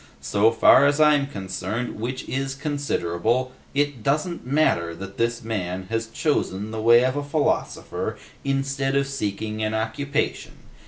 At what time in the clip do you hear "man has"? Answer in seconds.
5.43-6.07